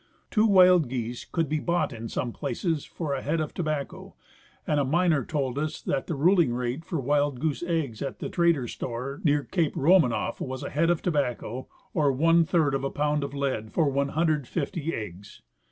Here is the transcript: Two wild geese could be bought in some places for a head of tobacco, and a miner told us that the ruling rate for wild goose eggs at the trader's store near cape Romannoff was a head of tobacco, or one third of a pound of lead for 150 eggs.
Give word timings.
Two 0.31 0.47
wild 0.47 0.89
geese 0.89 1.25
could 1.31 1.47
be 1.47 1.59
bought 1.59 1.93
in 1.93 2.09
some 2.09 2.31
places 2.33 2.85
for 2.85 3.13
a 3.13 3.21
head 3.21 3.39
of 3.39 3.53
tobacco, 3.53 4.15
and 4.65 4.79
a 4.79 4.83
miner 4.83 5.23
told 5.23 5.59
us 5.59 5.79
that 5.79 6.07
the 6.07 6.15
ruling 6.15 6.55
rate 6.55 6.83
for 6.83 6.99
wild 6.99 7.39
goose 7.39 7.61
eggs 7.61 8.01
at 8.01 8.17
the 8.17 8.27
trader's 8.27 8.73
store 8.73 9.21
near 9.23 9.43
cape 9.43 9.75
Romannoff 9.75 10.41
was 10.41 10.63
a 10.63 10.71
head 10.71 10.89
of 10.89 11.03
tobacco, 11.03 11.67
or 11.93 12.11
one 12.11 12.45
third 12.45 12.73
of 12.73 12.83
a 12.83 12.89
pound 12.89 13.23
of 13.23 13.35
lead 13.35 13.71
for 13.73 13.89
150 13.91 14.91
eggs. 14.91 15.43